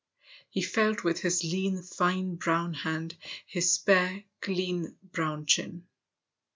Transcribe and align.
He 0.49 0.63
felt 0.63 1.03
with 1.03 1.19
his 1.19 1.43
lean, 1.43 1.83
fine 1.83 2.33
brown 2.33 2.73
hand 2.73 3.15
his 3.45 3.71
spare, 3.71 4.23
clean 4.41 4.97
brown 5.11 5.45
chin. 5.45 5.85